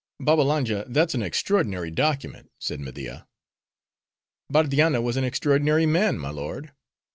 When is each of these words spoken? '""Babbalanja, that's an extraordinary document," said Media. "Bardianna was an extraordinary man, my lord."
'""Babbalanja, 0.19 0.85
that's 0.87 1.13
an 1.13 1.21
extraordinary 1.21 1.91
document," 1.91 2.49
said 2.59 2.79
Media. 2.79 3.27
"Bardianna 4.51 4.99
was 4.99 5.15
an 5.15 5.23
extraordinary 5.23 5.85
man, 5.85 6.17
my 6.17 6.31
lord." 6.31 6.71